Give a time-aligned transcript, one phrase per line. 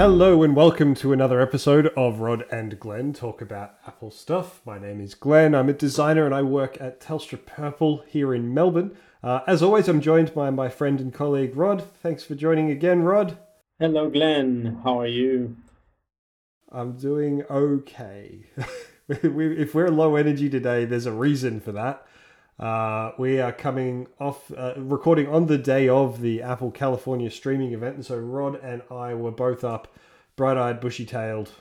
[0.00, 4.62] Hello and welcome to another episode of Rod and Glenn talk about Apple stuff.
[4.64, 5.54] My name is Glenn.
[5.54, 8.96] I'm a designer and I work at Telstra Purple here in Melbourne.
[9.22, 11.84] Uh, as always, I'm joined by my friend and colleague Rod.
[12.02, 13.36] Thanks for joining again, Rod.
[13.78, 14.80] Hello, Glenn.
[14.84, 15.58] How are you?
[16.72, 18.46] I'm doing okay.
[19.10, 22.06] if we're low energy today, there's a reason for that.
[22.60, 27.72] Uh, we are coming off, uh, recording on the day of the Apple California streaming
[27.72, 27.96] event.
[27.96, 29.88] And so Rod and I were both up,
[30.36, 31.52] bright eyed, bushy tailed.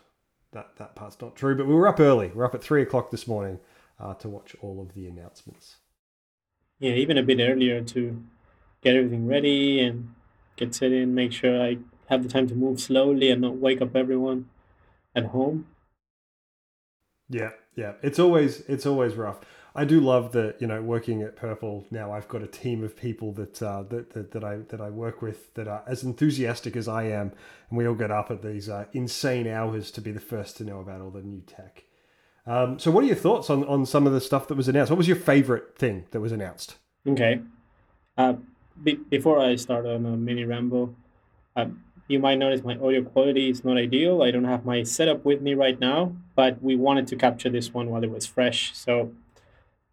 [0.52, 2.32] That, that part's not true, but we were up early.
[2.36, 3.60] We're up at three o'clock this morning
[3.98, 5.78] uh, to watch all of the announcements.
[6.80, 8.22] Yeah, even a bit earlier to
[8.82, 10.14] get everything ready and
[10.58, 11.78] get set in, make sure I
[12.10, 14.50] have the time to move slowly and not wake up everyone
[15.16, 15.68] at home.
[17.30, 17.94] Yeah, yeah.
[18.02, 19.40] It's always it's always rough.
[19.76, 22.12] I do love that you know working at Purple now.
[22.12, 25.22] I've got a team of people that, uh, that that that I that I work
[25.22, 27.32] with that are as enthusiastic as I am,
[27.70, 30.64] and we all get up at these uh, insane hours to be the first to
[30.64, 31.84] know about all the new tech.
[32.48, 34.90] Um, so, what are your thoughts on on some of the stuff that was announced?
[34.90, 36.78] What was your favorite thing that was announced?
[37.08, 37.42] Okay,
[38.18, 38.34] uh,
[38.84, 40.96] be- before I start on a mini ramble,
[41.56, 41.68] uh,
[42.08, 44.24] you might notice my audio quality is not ideal.
[44.24, 47.72] I don't have my setup with me right now, but we wanted to capture this
[47.72, 49.12] one while it was fresh, so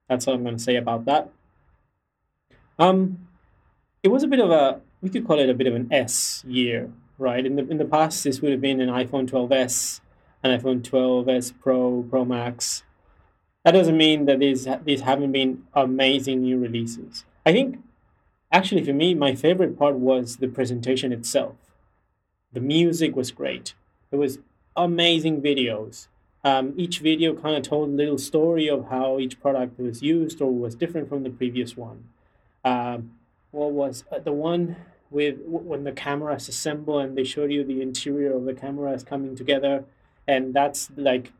[0.08, 1.30] that's all I'm going to say about that.
[2.78, 3.28] Um,
[4.02, 6.44] it was a bit of a we could call it a bit of an S
[6.46, 7.44] year, right?
[7.44, 10.00] In the in the past, this would have been an iPhone 12s,
[10.42, 12.82] an iPhone 12s Pro, Pro Max.
[13.64, 17.24] That doesn't mean that these these haven't been amazing new releases.
[17.44, 17.82] I think,
[18.52, 21.56] actually, for me, my favorite part was the presentation itself.
[22.52, 23.74] The music was great.
[24.10, 24.38] It was
[24.76, 26.08] amazing videos.
[26.46, 30.40] Um, each video kind of told a little story of how each product was used
[30.40, 32.04] or was different from the previous one.
[32.64, 33.10] Um,
[33.50, 34.76] what was uh, the one
[35.10, 39.34] with when the cameras assemble and they showed you the interior of the cameras coming
[39.34, 39.86] together,
[40.28, 41.32] and that's like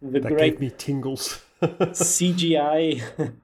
[0.00, 1.42] the that great gave me tingles.
[1.62, 3.02] CGI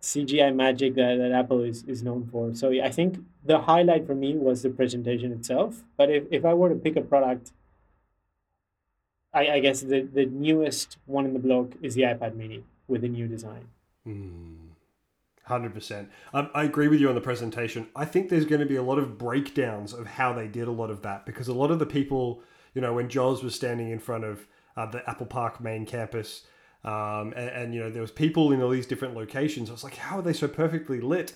[0.00, 2.54] CGI magic that, that Apple is, is known for.
[2.54, 5.82] So I think the highlight for me was the presentation itself.
[5.98, 7.52] But if, if I were to pick a product
[9.36, 13.04] I, I guess the, the newest one in the block is the iPad mini with
[13.04, 13.68] a new design.
[14.08, 14.70] Mm,
[15.46, 16.08] 100%.
[16.32, 17.88] Um, I agree with you on the presentation.
[17.94, 20.72] I think there's going to be a lot of breakdowns of how they did a
[20.72, 22.42] lot of that because a lot of the people,
[22.72, 26.46] you know, when Joz was standing in front of uh, the Apple Park main campus,
[26.82, 29.68] um, and, and, you know, there was people in all these different locations.
[29.68, 31.34] I was like, how are they so perfectly lit?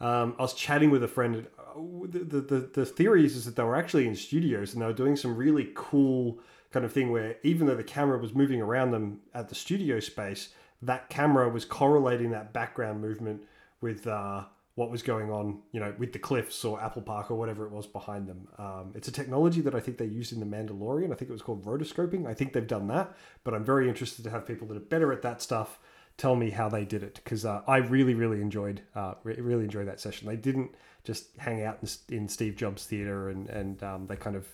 [0.00, 1.46] Um, I was chatting with a friend.
[1.58, 5.16] Uh, the, the, the, is that they were actually in studios and they were doing
[5.16, 6.38] some really cool
[6.72, 10.00] kind of thing where even though the camera was moving around them at the studio
[10.00, 10.50] space,
[10.80, 13.42] that camera was correlating that background movement
[13.80, 14.44] with uh,
[14.74, 17.72] what was going on, you know, with the cliffs or Apple Park or whatever it
[17.72, 18.48] was behind them.
[18.58, 21.12] Um, it's a technology that I think they used in The Mandalorian.
[21.12, 22.26] I think it was called rotoscoping.
[22.26, 25.12] I think they've done that, but I'm very interested to have people that are better
[25.12, 25.78] at that stuff
[26.16, 29.88] tell me how they did it because uh, I really, really enjoyed, uh, really enjoyed
[29.88, 30.28] that session.
[30.28, 30.74] They didn't
[31.04, 34.46] just hang out in, in Steve Jobs Theater and and um, they kind of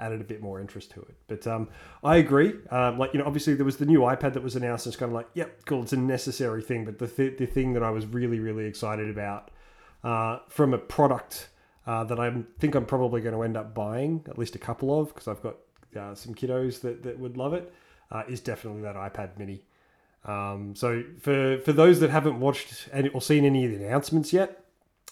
[0.00, 1.14] added a bit more interest to it.
[1.26, 1.68] But um,
[2.04, 2.54] I agree.
[2.70, 4.86] Um, like you know, obviously there was the new iPad that was announced.
[4.86, 5.82] And it's kind of like, yep, cool.
[5.82, 6.84] It's a necessary thing.
[6.84, 9.50] But the th- the thing that I was really really excited about
[10.04, 11.48] uh, from a product
[11.86, 15.00] uh, that I think I'm probably going to end up buying at least a couple
[15.00, 15.56] of because I've got
[15.98, 17.72] uh, some kiddos that that would love it.
[18.10, 19.64] Uh, is definitely that iPad Mini.
[20.24, 24.32] Um, so for for those that haven't watched any, or seen any of the announcements
[24.32, 24.64] yet,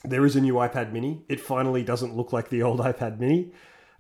[0.05, 1.23] there is a new iPad Mini.
[1.29, 3.53] It finally doesn't look like the old iPad Mini.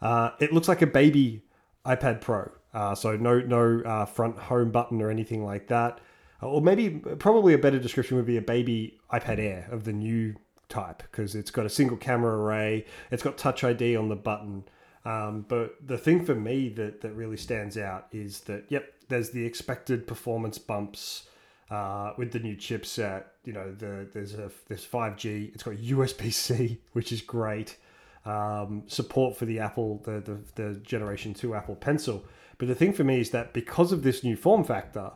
[0.05, 1.43] Uh, it looks like a baby
[1.85, 2.53] iPad Pro.
[2.75, 5.99] Uh, so no no uh, front home button or anything like that.
[6.43, 9.93] Uh, or maybe probably a better description would be a baby iPad Air of the
[9.93, 10.37] new
[10.69, 12.85] type because it's got a single camera array.
[13.11, 14.65] It's got Touch ID on the button.
[15.07, 19.31] Um, but the thing for me that, that really stands out is that yep, there's
[19.31, 21.29] the expected performance bumps
[21.71, 23.25] uh, with the new chipset.
[23.45, 25.55] You know, the, there's a there's 5G.
[25.55, 27.79] It's got USB C, which is great
[28.25, 32.25] um, support for the Apple, the, the, the Generation 2 Apple Pencil.
[32.59, 35.12] But the thing for me is that because of this new form factor,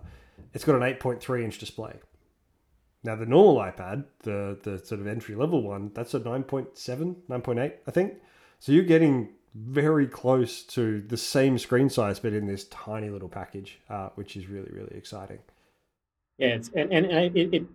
[0.52, 1.94] it's got an 8.3 inch display.
[3.04, 7.72] Now, the normal iPad, the, the sort of entry level one, that's a 9.7, 9.8,
[7.86, 8.14] I think.
[8.58, 13.28] So you're getting very close to the same screen size, but in this tiny little
[13.28, 15.38] package, uh, which is really, really exciting.
[16.38, 17.06] Yeah, and, and
[17.36, 17.66] it, it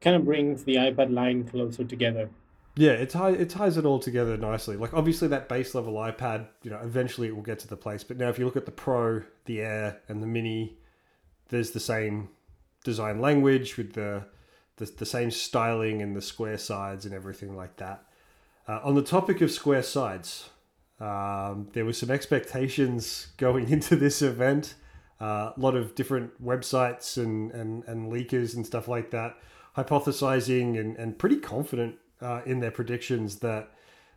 [0.00, 2.28] kind of brings the iPad line closer together
[2.74, 4.76] yeah, it ties it ties it all together nicely.
[4.76, 8.02] Like obviously that base level iPad, you know, eventually it will get to the place.
[8.04, 10.78] But now if you look at the Pro, the Air, and the Mini,
[11.48, 12.28] there's the same
[12.84, 14.24] design language with the
[14.76, 18.04] the, the same styling and the square sides and everything like that.
[18.66, 20.48] Uh, on the topic of square sides,
[21.00, 24.74] Um, there were some expectations going into this event.
[25.20, 29.36] Uh, a lot of different websites and, and, and leakers and stuff like that
[29.76, 33.70] hypothesizing and, and pretty confident uh, in their predictions that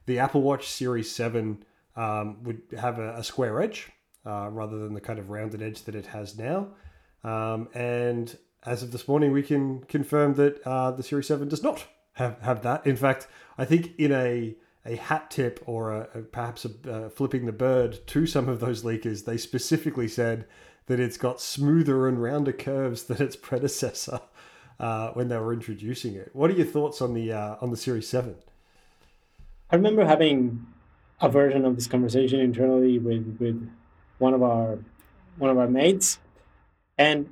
[0.06, 1.64] the Apple Watch Series 7
[1.96, 3.90] um, would have a, a square edge
[4.26, 6.70] uh, rather than the kind of rounded edge that it has now.
[7.24, 11.64] Um, and as of this morning, we can confirm that uh, the Series 7 does
[11.64, 12.86] not have, have that.
[12.86, 14.56] In fact, I think in a
[14.86, 18.60] a hat tip or a, a perhaps a, uh, flipping the bird to some of
[18.60, 20.46] those leakers, they specifically said
[20.86, 24.22] that it's got smoother and rounder curves than its predecessor
[24.80, 26.30] uh, when they were introducing it.
[26.34, 28.36] What are your thoughts on the uh, on the Series Seven?
[29.72, 30.66] I remember having
[31.22, 33.70] a version of this conversation internally with with
[34.18, 34.80] one of our
[35.38, 36.20] one of our mates,
[36.98, 37.30] and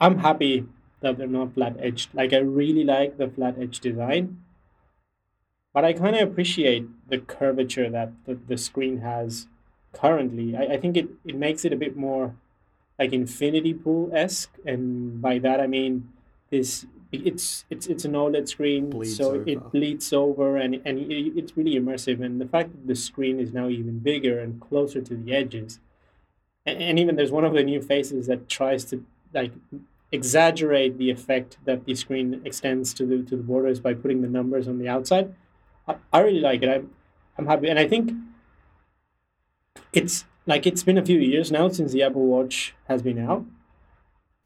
[0.00, 0.66] I'm happy
[1.00, 2.14] that they're not flat edged.
[2.14, 4.42] Like I really like the flat edge design,
[5.72, 9.46] but I kind of appreciate the curvature that the, the screen has
[9.92, 10.56] currently.
[10.56, 12.34] I, I think it, it makes it a bit more
[12.98, 16.12] like infinity pool esque, and by that I mean
[16.50, 16.86] this.
[17.10, 19.44] It's it's it's an OLED screen, bleeds so over.
[19.46, 22.24] it bleeds over, and and it's really immersive.
[22.24, 25.78] And the fact that the screen is now even bigger and closer to the edges,
[26.64, 29.04] and, and even there's one of the new faces that tries to
[29.34, 29.52] like
[30.10, 34.28] exaggerate the effect that the screen extends to the to the borders by putting the
[34.28, 35.34] numbers on the outside.
[35.86, 36.70] I, I really like it.
[36.70, 36.90] I'm
[37.36, 38.12] I'm happy, and I think
[39.92, 43.44] it's like it's been a few years now since the Apple Watch has been out,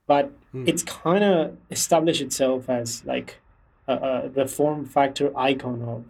[0.06, 0.68] but mm.
[0.68, 3.38] it's kind of established itself as like
[3.88, 6.04] uh, uh, the form factor icon of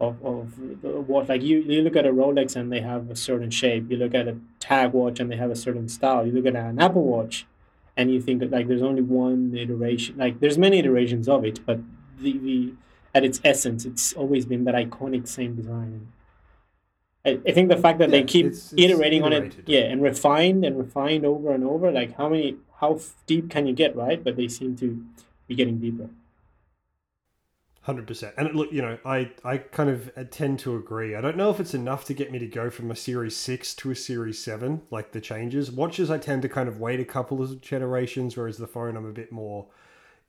[0.00, 1.28] of of the watch.
[1.28, 3.90] Like you, you look at a Rolex and they have a certain shape.
[3.90, 6.26] You look at a tag watch and they have a certain style.
[6.26, 7.46] You look at an Apple Watch,
[7.96, 10.16] and you think that like there's only one iteration.
[10.16, 11.80] Like there's many iterations of it, but
[12.18, 12.72] the, the
[13.14, 16.08] at its essence, it's always been that iconic same design.
[17.26, 19.80] I, I think the fact that yeah, they keep it's, it's iterating on it, yeah,
[19.80, 21.90] and refined and refined over and over.
[21.90, 24.22] Like how many, how deep can you get, right?
[24.22, 25.04] But they seem to
[25.46, 26.10] be getting deeper.
[27.82, 28.34] Hundred percent.
[28.38, 31.14] And look, you know, I I kind of tend to agree.
[31.14, 33.74] I don't know if it's enough to get me to go from a Series Six
[33.74, 35.70] to a Series Seven, like the changes.
[35.70, 39.04] Watches, I tend to kind of wait a couple of generations, whereas the phone, I'm
[39.04, 39.66] a bit more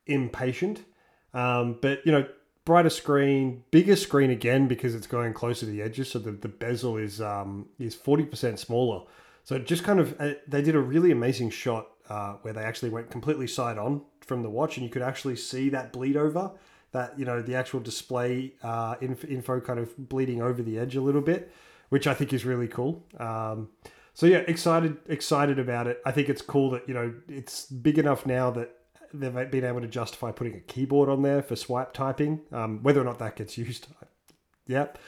[0.06, 0.84] impatient.
[1.32, 2.26] Um, but you know,
[2.66, 6.10] brighter screen, bigger screen again because it's going closer to the edges.
[6.10, 9.06] So the, the bezel is um, is forty percent smaller.
[9.44, 12.90] So just kind of uh, they did a really amazing shot uh, where they actually
[12.90, 16.50] went completely side on from the watch, and you could actually see that bleed over.
[16.92, 21.00] That you know the actual display uh, info kind of bleeding over the edge a
[21.00, 21.52] little bit,
[21.88, 23.04] which I think is really cool.
[23.18, 23.70] Um,
[24.12, 26.00] so yeah, excited excited about it.
[26.04, 28.72] I think it's cool that you know it's big enough now that
[29.20, 32.40] they've been able to justify putting a keyboard on there for swipe typing.
[32.52, 33.88] Um, whether or not that gets used,
[34.66, 34.98] yep.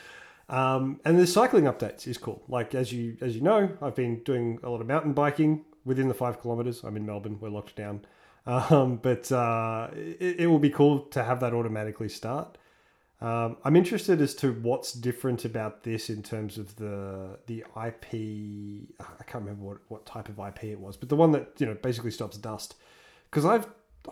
[0.49, 2.43] Um, and the cycling updates is cool.
[2.49, 6.08] Like as you as you know, I've been doing a lot of mountain biking within
[6.08, 6.82] the five kilometers.
[6.84, 7.38] I'm in Melbourne.
[7.40, 8.05] We're locked down,
[8.46, 12.56] um, but uh, it, it, will be cool to have that automatically start.
[13.20, 18.88] Um, I'm interested as to what's different about this in terms of the the IP.
[19.00, 21.66] I can't remember what, what type of IP it was, but the one that you
[21.66, 22.76] know basically stops dust.
[23.31, 23.66] Because I've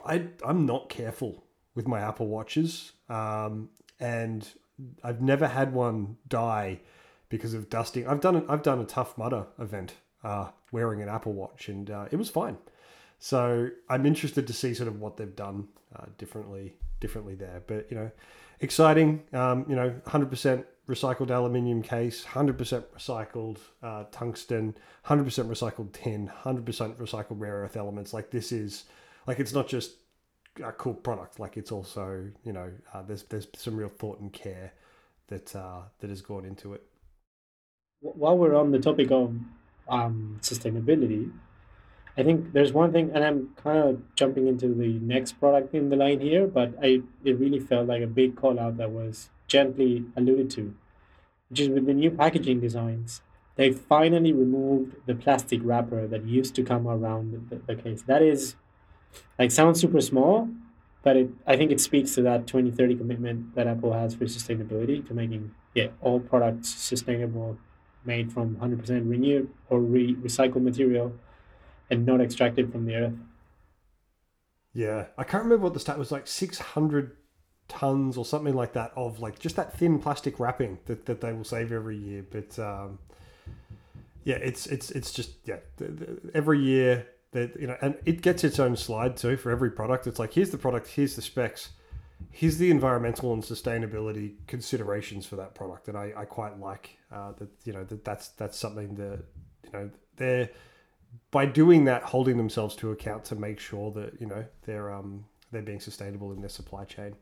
[0.05, 1.45] I I'm not careful
[1.75, 3.71] with my Apple watches, um,
[4.01, 4.49] and
[5.03, 6.81] I've never had one die
[7.29, 8.07] because of dusting.
[8.07, 9.95] I've done I've done a Tough Mudder event
[10.25, 12.59] uh, wearing an Apple Watch, and uh, it was fine.
[13.19, 17.63] So I'm interested to see sort of what they've done uh, differently differently there.
[17.67, 18.11] But you know,
[18.61, 19.23] exciting.
[19.33, 22.57] Um, you know, 100% recycled aluminium case, 100%
[22.97, 26.65] recycled uh, tungsten, 100% recycled tin, 100%
[26.97, 28.15] recycled rare earth elements.
[28.15, 28.85] Like this is
[29.27, 29.97] like it's not just
[30.63, 31.39] a cool product.
[31.39, 34.73] Like it's also you know uh, there's there's some real thought and care
[35.29, 36.83] that uh, that has gone into it.
[38.01, 39.35] While we're on the topic of
[39.89, 41.33] um, sustainability,
[42.17, 45.91] I think there's one thing, and I'm kind of jumping into the next product in
[45.91, 49.31] the line here, but I it really felt like a big call out that was
[49.49, 50.75] gently alluded to,
[51.49, 53.23] which is with the new packaging designs.
[53.57, 58.03] They finally removed the plastic wrapper that used to come around the, the case.
[58.03, 58.55] That is
[59.39, 60.49] like sounds super small,
[61.03, 65.07] but it I think it speaks to that 2030 commitment that Apple has for sustainability
[65.07, 67.59] to making yeah all products sustainable,
[68.05, 71.13] made from 100% renewed or re- recycled material,
[71.91, 73.15] and not extracted from the earth.
[74.73, 77.17] Yeah, I can't remember what the stat was like 600
[77.69, 81.33] tons or something like that of like just that thin plastic wrapping that, that they
[81.33, 82.25] will save every year.
[82.29, 82.99] But um,
[84.25, 85.59] yeah, it's it's it's just yeah,
[86.35, 87.07] every year
[87.37, 90.07] that you know, and it gets its own slide too for every product.
[90.07, 91.71] It's like here's the product, here's the specs,
[92.31, 97.33] here's the environmental and sustainability considerations for that product, and I, I quite like uh,
[97.39, 97.49] that.
[97.65, 99.25] You know that that's that's something that
[99.65, 100.51] you know they're
[101.31, 105.25] by doing that holding themselves to account to make sure that you know they're um
[105.53, 107.15] they're being sustainable in their supply chain.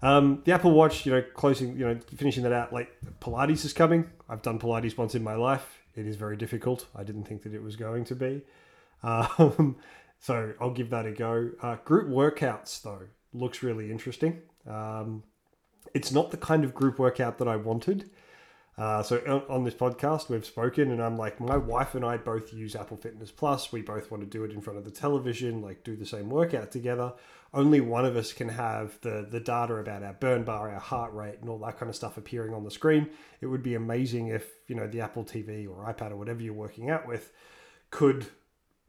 [0.00, 2.72] Um, the Apple Watch, you know, closing, you know, finishing that out.
[2.72, 4.10] Like Pilates is coming.
[4.28, 5.82] I've done Pilates once in my life.
[5.94, 6.86] It is very difficult.
[6.96, 8.42] I didn't think that it was going to be.
[9.02, 9.76] Um,
[10.18, 11.50] so I'll give that a go.
[11.60, 14.40] Uh, group workouts though looks really interesting.
[14.66, 15.22] Um,
[15.94, 18.10] it's not the kind of group workout that I wanted.
[18.78, 22.16] Uh, so on, on this podcast, we've spoken, and I'm like, my wife and I
[22.16, 23.70] both use Apple Fitness Plus.
[23.70, 26.30] We both want to do it in front of the television, like do the same
[26.30, 27.12] workout together.
[27.52, 31.12] Only one of us can have the the data about our burn bar, our heart
[31.12, 33.10] rate, and all that kind of stuff appearing on the screen.
[33.42, 36.54] It would be amazing if you know the Apple TV or iPad or whatever you're
[36.54, 37.30] working out with
[37.90, 38.26] could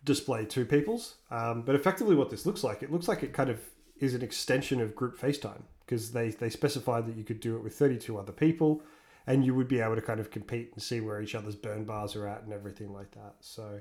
[0.03, 1.15] display two people's.
[1.31, 3.59] Um, but effectively, what this looks like, it looks like it kind of
[3.99, 7.63] is an extension of group FaceTime because they they specified that you could do it
[7.63, 8.81] with 32 other people
[9.25, 11.85] and you would be able to kind of compete and see where each other's burn
[11.85, 13.35] bars are at and everything like that.
[13.39, 13.79] So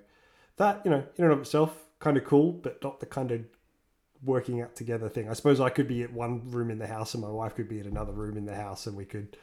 [0.56, 3.40] that, you know, in and of itself, kind of cool, but not the kind of
[4.24, 5.28] working out together thing.
[5.28, 7.68] I suppose I could be at one room in the house and my wife could
[7.68, 9.36] be at another room in the house and we could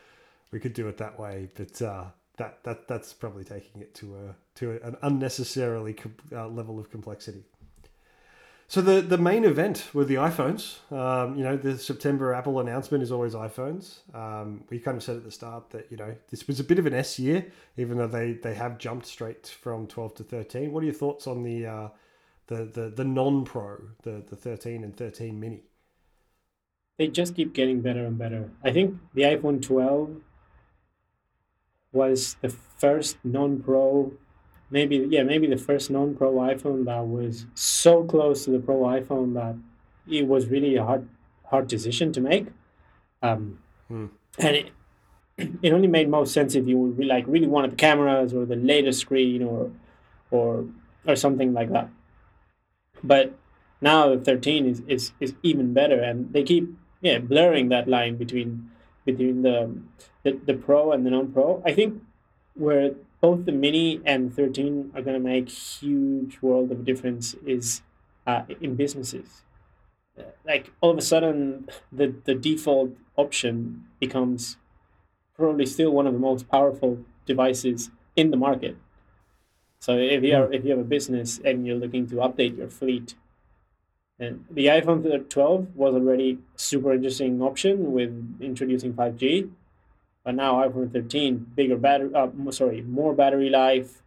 [0.52, 1.50] we could do it that way.
[1.56, 2.06] But uh,
[2.40, 5.96] that that that's probably taking it to a to an unnecessarily
[6.32, 7.44] uh, level of complexity.
[8.68, 10.78] So the the main event were the iPhones.
[10.92, 14.00] Um, you know, the September Apple announcement is always iPhones.
[14.16, 16.80] Um, we kind of said at the start that you know this was a bit
[16.80, 17.46] of an S year,
[17.78, 20.72] even though they they have jumped straight from twelve to thirteen.
[20.72, 21.90] What are your thoughts on the uh,
[22.48, 25.64] the the the non Pro, the the thirteen and thirteen mini?
[26.98, 28.52] They just keep getting better and better.
[28.64, 30.22] I think the iPhone twelve
[31.92, 34.14] was the first non Pro
[34.70, 39.34] maybe yeah maybe the first non-pro iphone that was so close to the pro iphone
[39.34, 39.56] that
[40.12, 41.08] it was really a hard
[41.46, 42.48] hard decision to make
[43.22, 44.06] um, hmm.
[44.38, 44.72] and it,
[45.62, 48.56] it only made most sense if you would like really wanted the cameras or the
[48.56, 49.72] latest screen or
[50.32, 50.66] or
[51.08, 51.90] or something like that
[53.04, 53.38] but
[53.82, 56.70] now the 13 is, is is even better and they keep
[57.02, 58.70] yeah blurring that line between
[59.12, 59.76] between the
[60.24, 61.62] the, the pro and the non-pro.
[61.66, 62.02] I think
[62.54, 67.82] where both the mini and 13 are going to make huge world of difference is
[68.28, 69.44] uh, in businesses.
[70.46, 74.58] Like all of a sudden the, the default option becomes
[75.36, 78.76] probably still one of the most powerful devices in the market.
[79.80, 82.70] So if you are if you have a business and you're looking to update your
[82.70, 83.16] fleet
[84.20, 89.50] and the iphone 12 was already super interesting option with introducing 5g
[90.24, 94.02] but now iPhone 13, bigger battery, uh, sorry, more battery life,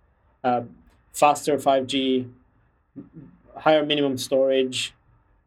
[0.44, 0.62] uh,
[1.12, 2.30] faster 5G,
[3.56, 4.94] higher minimum storage,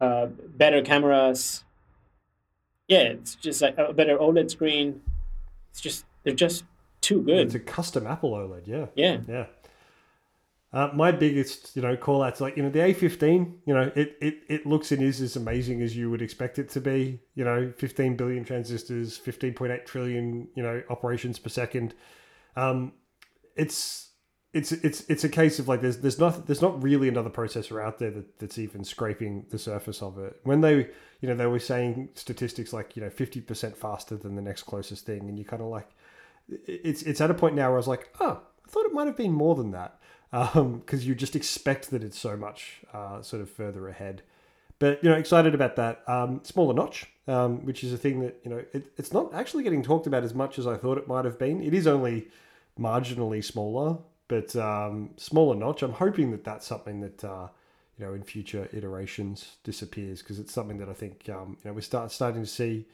[0.00, 1.64] uh, better cameras.
[2.88, 5.00] Yeah, it's just like a better OLED screen.
[5.70, 6.64] It's just they're just
[7.00, 7.46] too good.
[7.46, 8.86] It's a custom Apple OLED, yeah.
[8.94, 9.18] Yeah.
[9.28, 9.46] Yeah.
[10.76, 13.50] Uh, my biggest, you know, call outs like you know the A15.
[13.64, 16.68] You know, it, it it looks and is as amazing as you would expect it
[16.72, 17.18] to be.
[17.34, 21.94] You know, 15 billion transistors, 15.8 trillion, you know, operations per second.
[22.56, 22.92] Um,
[23.56, 24.10] it's
[24.52, 27.82] it's it's it's a case of like there's there's not there's not really another processor
[27.82, 30.38] out there that, that's even scraping the surface of it.
[30.42, 30.90] When they
[31.22, 35.06] you know they were saying statistics like you know 50% faster than the next closest
[35.06, 35.88] thing, and you kind of like
[36.50, 39.06] it's it's at a point now where I was like, oh, I thought it might
[39.06, 39.98] have been more than that
[40.36, 44.22] because um, you just expect that it's so much uh, sort of further ahead.
[44.78, 46.06] But you know, excited about that.
[46.06, 49.62] Um, smaller notch, um, which is a thing that you know it, it's not actually
[49.62, 51.62] getting talked about as much as I thought it might have been.
[51.62, 52.28] It is only
[52.78, 53.96] marginally smaller,
[54.28, 55.82] but um, smaller notch.
[55.82, 57.48] I'm hoping that that's something that uh,
[57.98, 61.74] you know in future iterations disappears because it's something that I think um, you know
[61.74, 62.84] we're start starting to see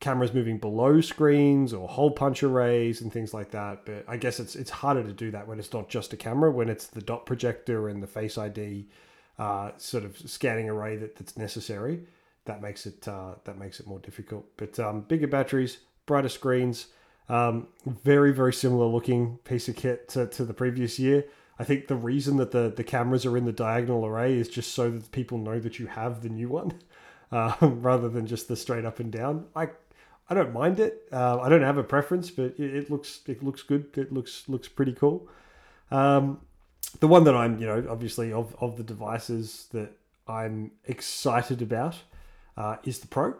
[0.00, 3.84] cameras moving below screens or hole punch arrays and things like that.
[3.84, 6.50] But I guess it's it's harder to do that when it's not just a camera,
[6.50, 8.86] when it's the dot projector and the Face ID
[9.38, 12.00] uh, sort of scanning array that, that's necessary.
[12.46, 14.46] That makes it uh, that makes it more difficult.
[14.56, 16.86] But um, bigger batteries, brighter screens,
[17.28, 21.26] um, very very similar looking piece of kit to, to the previous year.
[21.58, 24.72] I think the reason that the, the cameras are in the diagonal array is just
[24.72, 26.72] so that people know that you have the new one,
[27.30, 29.44] uh, rather than just the straight up and down.
[29.54, 29.68] I
[30.30, 31.08] I don't mind it.
[31.12, 33.86] Uh, I don't have a preference, but it, it, looks it looks good.
[33.96, 35.28] It looks looks pretty cool.
[35.90, 36.40] Um,
[37.00, 39.90] the one that I'm, you know, obviously of of the devices that
[40.28, 41.96] I'm excited about
[42.56, 43.34] uh, is the Pro.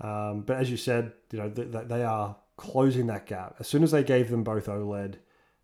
[0.00, 3.54] Um, but as you said, you know, th- th- they are closing that gap.
[3.60, 5.14] As soon as they gave them both OLED,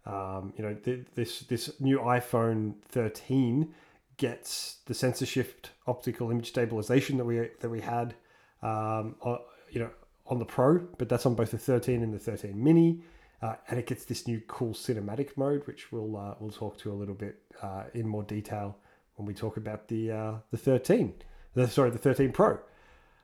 [0.07, 3.75] um, you know, th- this this new iPhone 13
[4.17, 8.15] gets the sensor shift optical image stabilization that we that we had
[8.63, 9.91] um, on, you know,
[10.29, 13.01] on the Pro, but that's on both the 13 and the 13 Mini.
[13.41, 16.91] Uh, and it gets this new cool cinematic mode, which we'll uh, we'll talk to
[16.91, 18.77] a little bit uh, in more detail
[19.15, 21.15] when we talk about the uh, the 13,
[21.55, 22.59] the, sorry, the 13 Pro.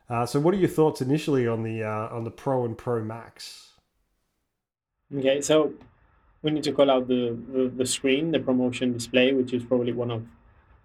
[0.08, 3.02] Uh, so, what are your thoughts initially on the uh, on the Pro and Pro
[3.02, 3.72] Max?
[5.16, 5.72] Okay, so
[6.42, 9.92] we need to call out the, the, the screen, the ProMotion display, which is probably
[9.92, 10.26] one of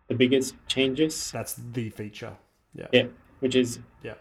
[0.07, 1.31] the biggest changes.
[1.31, 2.35] That's the feature.
[2.73, 2.87] Yeah.
[2.91, 3.05] Yeah,
[3.39, 4.13] which is Yeah.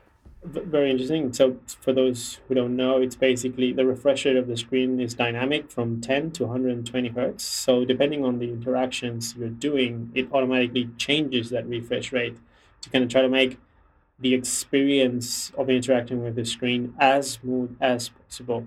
[0.45, 1.33] Very interesting.
[1.33, 5.15] So for those who don't know, it's basically the refresh rate of the screen is
[5.15, 7.45] dynamic from 10 to 120 hertz.
[7.45, 12.37] So depending on the interactions you're doing, it automatically changes that refresh rate
[12.83, 13.59] to kind of try to make
[14.19, 18.67] the experience of interacting with the screen as smooth as possible.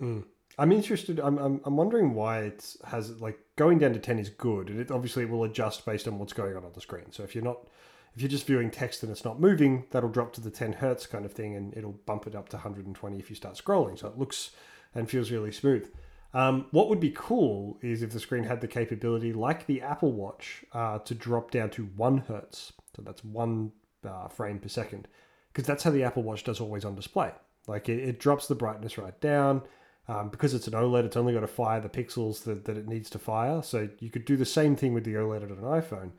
[0.00, 0.24] Mm.
[0.58, 1.18] I'm interested.
[1.18, 4.78] I'm, I'm I'm wondering why it has like going down to ten is good, and
[4.78, 7.10] it obviously will adjust based on what's going on on the screen.
[7.10, 7.66] So if you're not
[8.14, 11.06] if you're just viewing text and it's not moving, that'll drop to the 10 hertz
[11.06, 13.98] kind of thing, and it'll bump it up to 120 if you start scrolling.
[13.98, 14.50] So it looks
[14.94, 15.90] and feels really smooth.
[16.34, 20.12] Um, what would be cool is if the screen had the capability, like the Apple
[20.12, 22.72] Watch, uh, to drop down to one hertz.
[22.96, 23.72] So that's one
[24.06, 25.08] uh, frame per second,
[25.52, 27.32] because that's how the Apple Watch does always on display.
[27.66, 29.62] Like it, it drops the brightness right down.
[30.08, 32.88] Um, because it's an OLED, it's only got to fire the pixels that, that it
[32.88, 33.62] needs to fire.
[33.62, 36.10] So you could do the same thing with the OLED on an iPhone,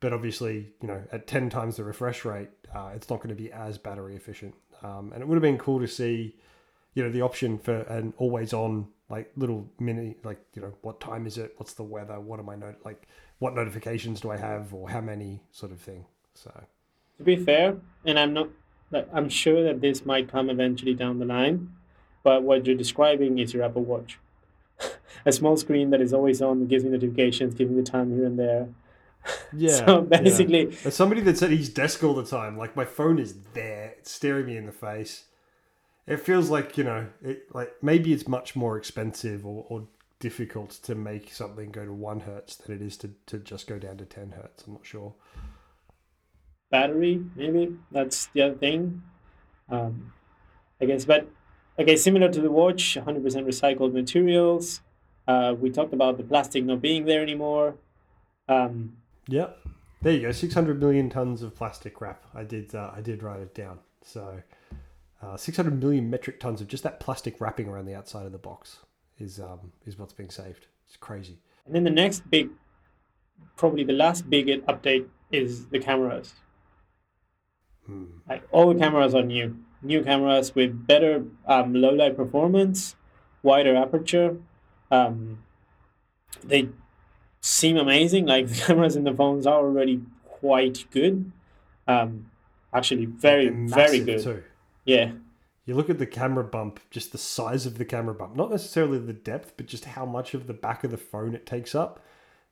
[0.00, 3.34] but obviously, you know, at 10 times the refresh rate, uh, it's not going to
[3.34, 4.54] be as battery efficient.
[4.82, 6.34] Um, and it would have been cool to see,
[6.94, 11.00] you know, the option for an always on, like little mini, like, you know, what
[11.00, 11.54] time is it?
[11.58, 12.18] What's the weather?
[12.18, 13.06] What am I, not- like,
[13.38, 16.06] what notifications do I have or how many sort of thing.
[16.34, 16.50] So,
[17.18, 18.48] To be fair, and I'm not,
[18.90, 21.72] like, I'm sure that this might come eventually down the line,
[22.22, 24.18] but what you're describing is your Apple Watch.
[25.26, 28.24] A small screen that is always on, gives me notifications, giving me the time here
[28.24, 28.68] and there.
[29.52, 29.70] Yeah.
[29.86, 30.20] so yeah.
[30.22, 33.94] basically, As somebody that's at his desk all the time, like my phone is there,
[33.98, 35.24] it's staring me in the face.
[36.06, 39.86] It feels like you know, it like maybe it's much more expensive or, or
[40.18, 43.78] difficult to make something go to one hertz than it is to, to just go
[43.78, 44.64] down to ten hertz.
[44.66, 45.14] I'm not sure.
[46.70, 49.02] battery maybe that's the other thing
[49.70, 50.12] um,
[50.80, 51.28] i guess but
[51.78, 54.80] okay similar to the watch 100% recycled materials
[55.26, 57.74] uh, we talked about the plastic not being there anymore
[58.48, 58.96] um,
[59.30, 59.58] Yep.
[60.02, 60.32] There you go.
[60.32, 62.24] Six hundred million tons of plastic wrap.
[62.34, 62.74] I did.
[62.74, 63.78] Uh, I did write it down.
[64.02, 64.42] So,
[65.22, 68.32] uh, six hundred million metric tons of just that plastic wrapping around the outside of
[68.32, 68.78] the box
[69.18, 70.66] is um, is what's being saved.
[70.86, 71.38] It's crazy.
[71.66, 72.48] and then the next big
[73.56, 76.34] probably the last big update is the cameras
[77.86, 78.04] Hmm.
[78.28, 82.96] like all the cameras are new new cameras with better um, low light performance
[83.42, 84.36] wider aperture
[84.90, 85.38] um,
[86.44, 86.68] they
[87.40, 91.30] seem amazing like the cameras in the phones are already quite good
[91.88, 92.30] um,
[92.72, 94.42] actually very very good too.
[94.84, 95.12] yeah
[95.66, 98.98] You look at the camera bump, just the size of the camera bump, not necessarily
[98.98, 102.00] the depth, but just how much of the back of the phone it takes up.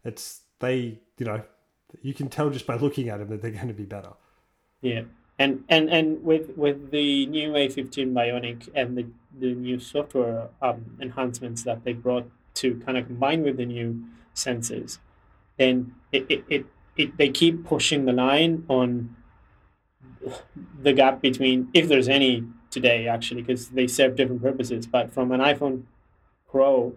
[0.05, 1.43] It's they, you know,
[2.03, 4.13] you can tell just by looking at them that they're going to be better.
[4.81, 5.03] Yeah,
[5.39, 9.07] and and and with with the new A15 Bionic and the
[9.39, 14.05] the new software um, enhancements that they brought to kind of combine with the new
[14.45, 14.99] sensors,
[15.59, 19.15] then it it, it, it they keep pushing the line on
[20.83, 25.31] the gap between if there's any today actually because they serve different purposes but from
[25.33, 25.83] an iphone
[26.51, 26.93] pro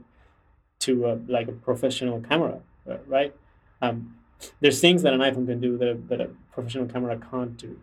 [0.80, 3.34] to a, like a professional camera uh, right
[3.82, 4.15] um,
[4.60, 7.80] there's things that an iphone can do that a, that a professional camera can't do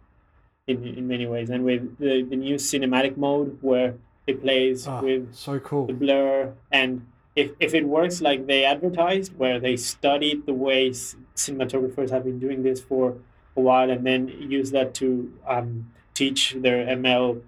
[0.66, 3.94] in, in many ways and with the, the new cinematic mode where
[4.27, 5.87] it plays Ah, with so cool.
[5.87, 7.07] the blur and
[7.38, 12.38] if, if it works like they advertised where they studied the ways cinematographers have been
[12.38, 13.16] doing this for
[13.57, 17.40] a while and then use that to um, teach their ml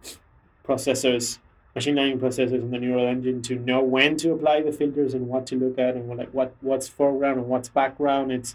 [0.67, 1.39] processors
[1.75, 5.27] machine learning processors and the neural engine to know when to apply the filters and
[5.27, 8.55] what to look at and what, like what what's foreground and what's background it's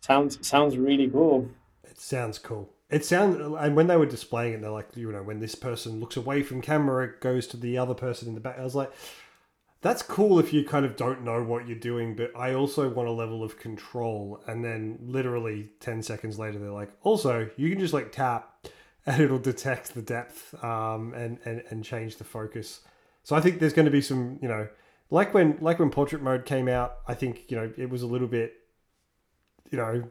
[0.00, 1.48] sounds sounds really cool
[1.84, 2.70] It sounds cool.
[2.90, 6.00] It sounds, and when they were displaying it, they're like, you know, when this person
[6.00, 8.58] looks away from camera, it goes to the other person in the back.
[8.58, 8.92] I was like,
[9.84, 13.06] that's cool if you kind of don't know what you're doing, but I also want
[13.06, 14.42] a level of control.
[14.46, 18.66] And then literally 10 seconds later, they're like, also, you can just like tap
[19.06, 22.80] and it'll detect the depth um, and, and, and change the focus.
[23.24, 24.68] So I think there's going to be some, you know,
[25.10, 28.06] like when like when portrait mode came out, I think, you know, it was a
[28.06, 28.54] little bit,
[29.70, 30.04] you know,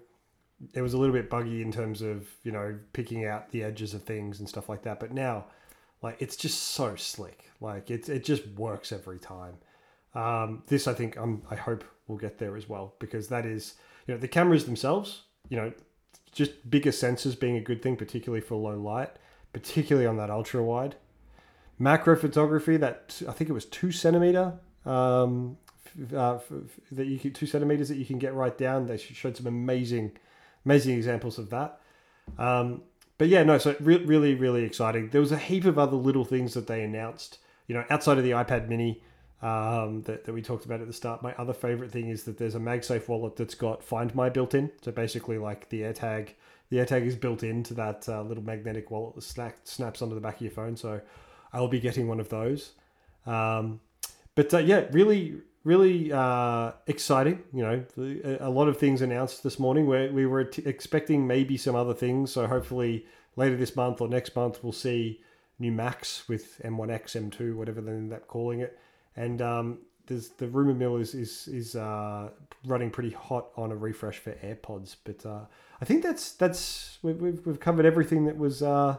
[0.73, 3.93] it was a little bit buggy in terms of you know picking out the edges
[3.93, 5.45] of things and stuff like that but now
[6.03, 9.55] like it's just so slick like it, it just works every time
[10.13, 13.73] um, this i think um, i hope we'll get there as well because that is
[14.05, 15.73] you know the cameras themselves you know
[16.33, 19.11] just bigger sensors being a good thing, particularly for low light,
[19.53, 20.95] particularly on that ultra wide.
[21.79, 24.53] Macro photography that I think it was two centimeter
[24.85, 25.57] um,
[26.15, 26.39] uh,
[26.91, 28.87] that you two centimeters that you can get right down.
[28.87, 30.11] They showed some amazing,
[30.65, 31.79] amazing examples of that.
[32.37, 32.83] Um,
[33.17, 35.09] but yeah, no, so re- really, really exciting.
[35.09, 37.39] There was a heap of other little things that they announced.
[37.67, 39.01] You know, outside of the iPad Mini
[39.43, 41.21] um, that, that we talked about at the start.
[41.21, 44.53] My other favorite thing is that there's a MagSafe wallet that's got Find My built
[44.53, 44.71] in.
[44.81, 46.29] So basically, like the AirTag,
[46.69, 50.21] the AirTag is built into that uh, little magnetic wallet that snap, snaps onto the
[50.21, 50.77] back of your phone.
[50.77, 51.01] So
[51.51, 52.71] I'll be getting one of those.
[53.25, 53.81] Um,
[54.35, 57.43] but uh, yeah, really, really uh, exciting.
[57.53, 59.87] You know, a lot of things announced this morning.
[59.87, 62.31] Where we were t- expecting maybe some other things.
[62.31, 65.21] So hopefully later this month or next month we'll see
[65.59, 68.77] new Macs with M1X, M2, whatever they end up calling it.
[69.15, 72.29] And um, there's the rumor mill is is is uh,
[72.65, 74.95] running pretty hot on a refresh for AirPods.
[75.03, 75.45] But uh,
[75.81, 78.97] I think that's that's we've, we've, covered everything that was uh,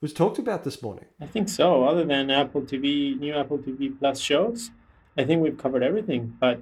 [0.00, 1.06] was talked about this morning.
[1.20, 1.84] I think so.
[1.84, 4.70] Other than Apple TV, new Apple TV Plus shows,
[5.16, 6.36] I think we've covered everything.
[6.40, 6.60] But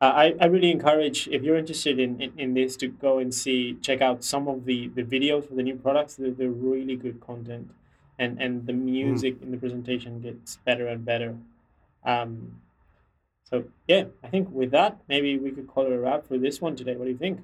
[0.00, 3.32] uh, I, I really encourage if you're interested in, in, in, this to go and
[3.32, 6.16] see check out some of the, the videos for the new products.
[6.16, 7.70] They're, they're really good content,
[8.18, 9.44] and and the music mm.
[9.44, 11.36] in the presentation gets better and better.
[12.04, 12.60] Um,
[13.44, 16.60] so yeah, I think with that, maybe we could call it a wrap for this
[16.60, 16.96] one today.
[16.96, 17.40] What do you think?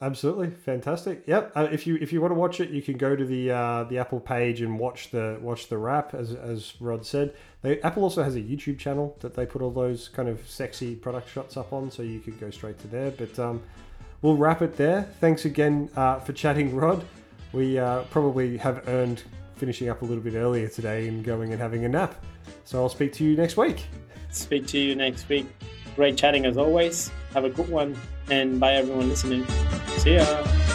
[0.00, 1.24] Absolutely fantastic.
[1.26, 1.52] Yep.
[1.56, 3.84] Uh, if you if you want to watch it, you can go to the uh,
[3.84, 6.14] the Apple page and watch the watch the wrap.
[6.14, 9.72] As as Rod said, they, Apple also has a YouTube channel that they put all
[9.72, 13.10] those kind of sexy product shots up on, so you could go straight to there.
[13.10, 13.60] But um,
[14.22, 15.02] we'll wrap it there.
[15.20, 17.04] Thanks again uh, for chatting, Rod.
[17.52, 19.24] We uh, probably have earned
[19.56, 22.24] finishing up a little bit earlier today and going and having a nap.
[22.64, 23.86] So I'll speak to you next week.
[24.30, 25.48] Speak to you next week.
[25.98, 27.10] Great chatting as always.
[27.34, 27.96] Have a good one.
[28.30, 29.44] And bye, everyone listening.
[29.96, 30.67] See ya.